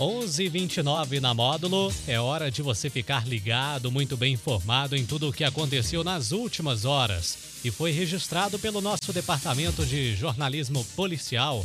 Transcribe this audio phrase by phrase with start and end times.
[0.00, 1.92] 11:29 na módulo.
[2.08, 6.32] É hora de você ficar ligado, muito bem informado em tudo o que aconteceu nas
[6.32, 11.62] últimas horas e foi registrado pelo nosso departamento de jornalismo policial.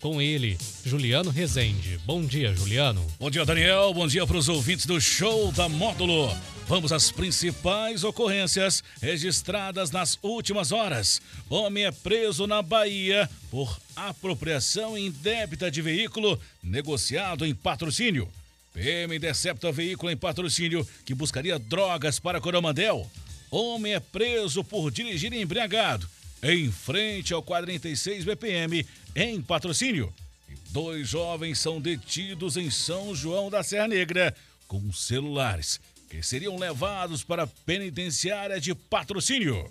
[0.00, 1.98] Com ele, Juliano Rezende.
[2.06, 3.04] Bom dia, Juliano.
[3.18, 3.92] Bom dia, Daniel.
[3.92, 6.32] Bom dia para os ouvintes do show da Módulo.
[6.68, 11.20] Vamos às principais ocorrências registradas nas últimas horas.
[11.50, 18.28] Homem é preso na Bahia por apropriação indébita de veículo negociado em patrocínio.
[18.72, 23.10] PM intercepta veículo em patrocínio que buscaria drogas para Coromandel.
[23.50, 26.08] Homem é preso por dirigir embriagado
[26.42, 30.12] em frente ao 46 BPM em patrocínio.
[30.48, 34.34] E dois jovens são detidos em São João da Serra Negra
[34.66, 39.70] com celulares que seriam levados para a penitenciária de patrocínio.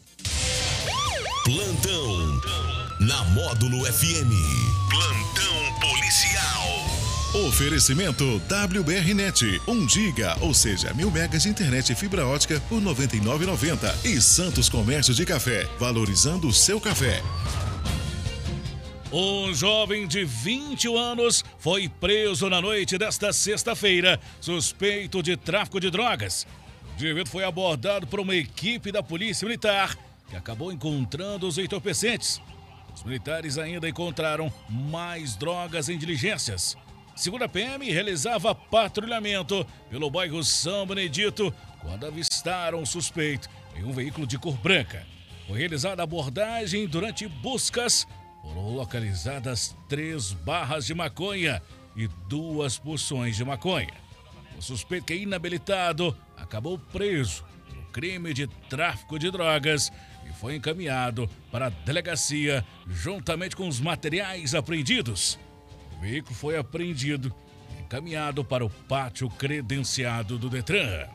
[1.43, 2.41] Plantão
[2.99, 4.31] na Módulo FM.
[4.89, 6.76] Plantão policial.
[7.33, 14.05] Oferecimento WBRnet, 1 giga, ou seja, mil megas de internet e fibra ótica por 99,90
[14.05, 17.21] e Santos Comércio de Café, valorizando o seu café.
[19.11, 25.91] Um jovem de 21 anos foi preso na noite desta sexta-feira, suspeito de tráfico de
[25.91, 26.47] drogas.
[26.91, 29.97] O indivíduo foi abordado por uma equipe da Polícia Militar
[30.29, 32.41] que acabou encontrando os entorpecentes.
[32.95, 36.77] Os militares ainda encontraram mais drogas em diligências.
[37.17, 43.91] Segundo a PM, realizava patrulhamento pelo bairro São Benedito quando avistaram o suspeito em um
[43.91, 45.05] veículo de cor branca.
[45.47, 48.07] Foi realizada abordagem durante buscas
[48.47, 51.61] foram localizadas três barras de maconha
[51.95, 53.93] e duas porções de maconha.
[54.57, 57.43] O suspeito que é inabilitado acabou preso
[57.75, 59.91] no crime de tráfico de drogas
[60.29, 65.39] e foi encaminhado para a delegacia juntamente com os materiais apreendidos.
[65.97, 67.33] O veículo foi apreendido
[67.75, 71.07] e encaminhado para o pátio credenciado do Detran.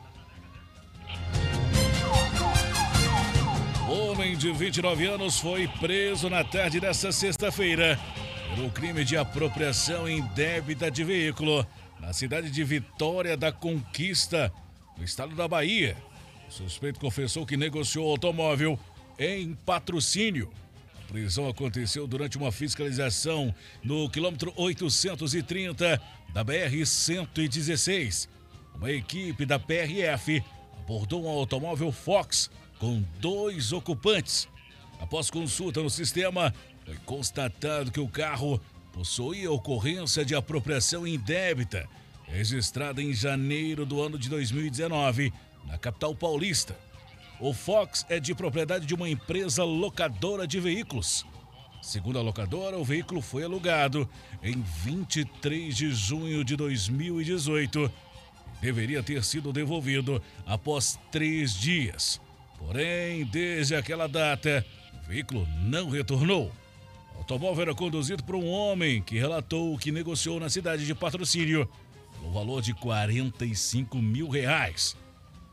[3.87, 7.99] Homem de 29 anos foi preso na tarde desta sexta-feira
[8.55, 11.65] pelo crime de apropriação indébita de veículo
[11.99, 14.51] na cidade de Vitória da Conquista,
[14.97, 15.95] no estado da Bahia.
[16.47, 18.77] O suspeito confessou que negociou o automóvel
[19.17, 20.51] em patrocínio.
[21.13, 23.53] Prisão aconteceu durante uma fiscalização
[23.83, 26.01] no quilômetro 830
[26.33, 28.27] da BR-116.
[28.73, 30.43] Uma equipe da PRF
[30.79, 34.47] abordou um automóvel Fox com dois ocupantes.
[34.99, 36.51] Após consulta no sistema,
[36.83, 38.59] foi constatado que o carro
[38.91, 41.87] possuía ocorrência de apropriação indébita,
[42.25, 45.31] registrada em janeiro do ano de 2019,
[45.67, 46.75] na capital paulista.
[47.45, 51.25] O Fox é de propriedade de uma empresa locadora de veículos.
[51.81, 54.09] Segundo a locadora, o veículo foi alugado
[54.41, 57.91] em 23 de junho de 2018
[58.59, 62.21] e deveria ter sido devolvido após três dias.
[62.57, 64.65] Porém, desde aquela data,
[65.03, 66.49] o veículo não retornou.
[67.13, 71.69] O automóvel era conduzido por um homem que relatou que negociou na cidade de patrocínio
[72.21, 74.95] no valor de 45 mil reais.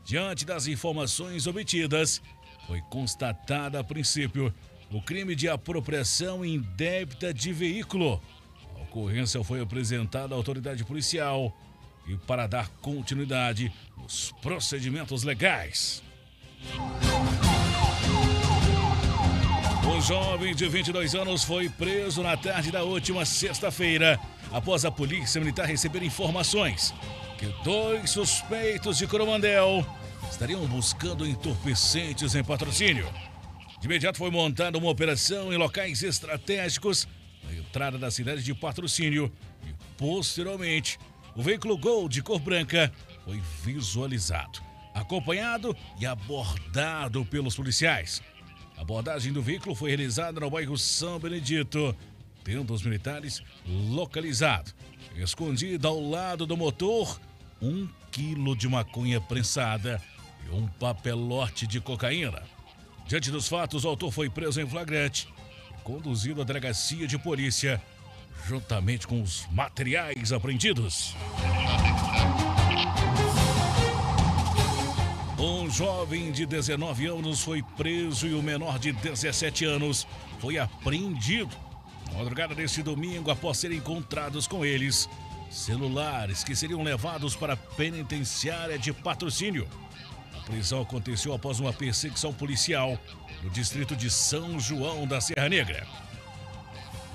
[0.03, 2.21] Diante das informações obtidas,
[2.67, 4.53] foi constatada a princípio
[4.91, 8.21] o crime de apropriação indébita de veículo.
[8.75, 11.55] A ocorrência foi apresentada à autoridade policial
[12.07, 16.03] e para dar continuidade nos procedimentos legais.
[19.85, 24.19] Um jovem de 22 anos foi preso na tarde da última sexta-feira,
[24.51, 26.93] após a polícia militar receber informações
[27.41, 29.83] que dois suspeitos de Coromandel
[30.29, 33.11] estariam buscando entorpecentes em patrocínio.
[33.79, 37.07] De imediato foi montada uma operação em locais estratégicos
[37.43, 39.33] na entrada da cidade de patrocínio
[39.67, 40.99] e, posteriormente,
[41.35, 42.93] o veículo Gol de cor branca
[43.25, 44.61] foi visualizado
[44.93, 48.21] acompanhado e abordado pelos policiais.
[48.77, 51.95] A abordagem do veículo foi realizada no bairro São Benedito,
[52.43, 54.73] tendo os militares localizado,
[55.15, 57.19] escondido ao lado do motor,
[57.61, 60.01] um quilo de maconha prensada
[60.45, 62.41] e um papelote de cocaína.
[63.07, 65.27] Diante dos fatos, o autor foi preso em flagrante
[65.69, 67.81] e conduzido à delegacia de polícia,
[68.47, 71.15] juntamente com os materiais apreendidos.
[75.37, 80.07] Um jovem de 19 anos foi preso e o menor de 17 anos
[80.39, 81.55] foi apreendido.
[82.11, 85.09] Na madrugada deste domingo, após serem encontrados com eles
[85.51, 89.67] celulares que seriam levados para a penitenciária de patrocínio.
[90.35, 92.97] A prisão aconteceu após uma perseguição policial
[93.43, 95.85] no distrito de São João da Serra Negra.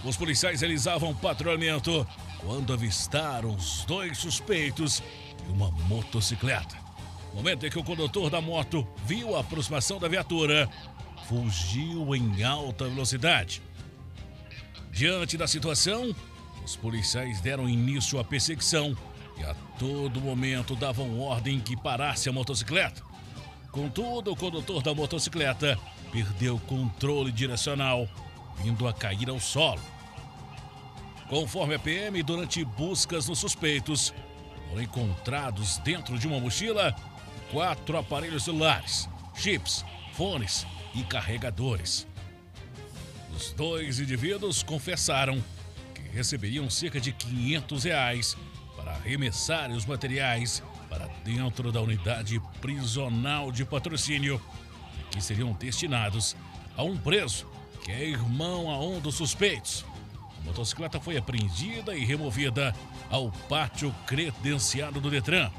[0.05, 2.07] Os policiais realizavam patrulhamento
[2.39, 5.03] quando avistaram os dois suspeitos
[5.49, 6.77] e uma motocicleta.
[7.31, 10.69] No momento em que o condutor da moto viu a aproximação da viatura,
[11.29, 13.63] fugiu em alta velocidade.
[14.93, 16.15] Diante da situação,
[16.67, 18.97] os policiais deram início à perseguição
[19.39, 23.03] e a todo momento davam ordem que parasse a motocicleta.
[23.71, 25.79] Contudo, o condutor da motocicleta
[26.11, 28.09] perdeu controle direcional,
[28.65, 29.81] vindo a cair ao solo.
[31.29, 34.13] Conforme a PM, durante buscas nos suspeitos,
[34.69, 36.97] foram encontrados dentro de uma mochila
[37.53, 39.85] quatro aparelhos celulares, chips,
[40.15, 40.67] fones
[40.97, 42.09] e carregadores.
[43.37, 45.41] Os dois indivíduos confessaram
[46.17, 48.37] receberiam cerca de 500 reais
[48.75, 54.41] para arremessarem os materiais para dentro da unidade prisional de patrocínio,
[55.11, 56.35] que seriam destinados
[56.77, 57.47] a um preso
[57.85, 59.85] que é irmão a um dos suspeitos.
[60.41, 62.75] A motocicleta foi apreendida e removida
[63.11, 65.51] ao pátio credenciado do Detran.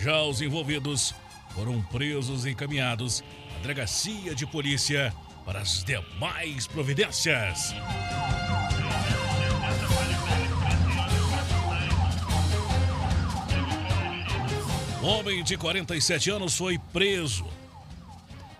[0.00, 1.14] Já os envolvidos
[1.50, 3.22] foram presos e encaminhados
[3.56, 5.14] à delegacia de polícia
[5.44, 7.74] para as demais providências.
[15.02, 17.44] Homem de 47 anos foi preso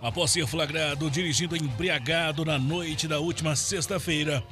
[0.01, 4.43] após ser flagrado dirigindo embriagado na noite da última sexta-feira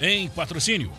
[0.00, 0.92] em patrocínio.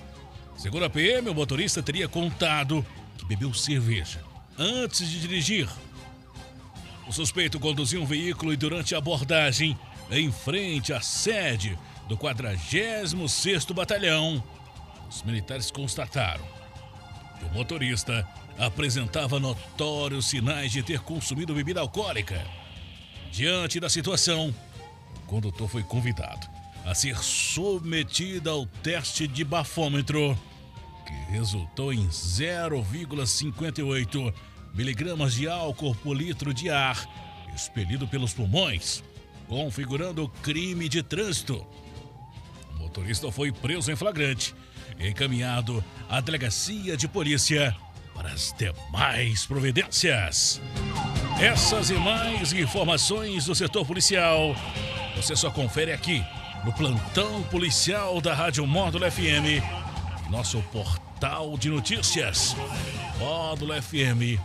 [0.57, 2.85] Segundo a PM, o motorista teria contado
[3.17, 4.21] que bebeu cerveja
[4.59, 5.69] antes de dirigir.
[7.07, 9.79] O suspeito conduzia um veículo e durante a abordagem
[10.11, 11.79] em frente à sede
[12.09, 14.43] do 46º Batalhão,
[15.09, 16.43] os militares constataram
[17.39, 18.27] que o motorista
[18.57, 22.43] apresentava notórios sinais de ter consumido bebida alcoólica.
[23.31, 24.51] Diante da situação,
[25.15, 26.47] o condutor foi convidado
[26.85, 30.39] a ser submetido ao teste de bafômetro,
[31.05, 34.33] que resultou em 0,58
[34.73, 37.05] miligramas de álcool por litro de ar
[37.53, 39.03] expelido pelos pulmões,
[39.47, 41.67] configurando crime de trânsito.
[42.75, 44.53] O motorista foi preso em flagrante
[44.99, 47.75] e encaminhado à delegacia de polícia
[48.17, 50.59] para as demais providências.
[51.39, 54.55] Essas e mais informações do setor policial
[55.17, 56.23] você só confere aqui
[56.63, 59.63] no plantão policial da Rádio Módulo FM,
[60.29, 62.55] nosso portal de notícias,
[63.17, 64.37] módulofm.com.br.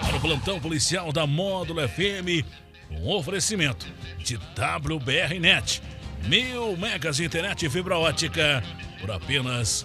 [0.00, 2.46] Para o plantão policial da Módulo FM,
[2.88, 3.84] um oferecimento
[4.18, 5.82] de WBRnet,
[6.24, 8.62] mil megas de internet e fibra ótica
[9.00, 9.84] por apenas